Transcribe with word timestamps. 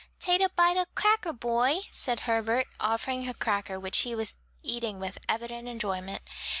"Tate 0.17 0.41
a 0.41 0.49
bite 0.49 0.77
of 0.77 0.87
cacker, 0.95 1.31
boy," 1.31 1.81
said 1.91 2.21
Herbert, 2.21 2.65
offering 2.79 3.29
a 3.29 3.35
cracker 3.35 3.79
which 3.79 3.99
he 3.99 4.15
was 4.15 4.35
eating 4.63 4.99
with 4.99 5.19
evident 5.29 5.67
enjoyment. 5.67 6.23